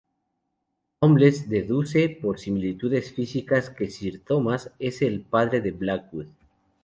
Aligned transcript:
Holmes 1.01 1.47
deduce, 1.47 2.09
por 2.09 2.39
similitudes 2.39 3.11
físicas 3.13 3.69
que 3.69 3.87
Sir 3.91 4.19
Thomas 4.25 4.71
es 4.79 5.03
el 5.03 5.21
padre 5.21 5.61
de 5.61 5.69
Blackwood. 5.69 6.29